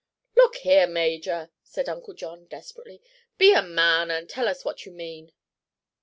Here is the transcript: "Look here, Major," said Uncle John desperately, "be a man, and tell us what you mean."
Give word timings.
"Look 0.35 0.55
here, 0.55 0.87
Major," 0.87 1.51
said 1.61 1.87
Uncle 1.87 2.15
John 2.15 2.47
desperately, 2.47 3.03
"be 3.37 3.53
a 3.53 3.61
man, 3.61 4.09
and 4.09 4.27
tell 4.27 4.47
us 4.47 4.65
what 4.65 4.83
you 4.83 4.91
mean." 4.91 5.31